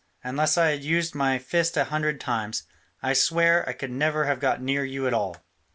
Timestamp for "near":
4.59-4.83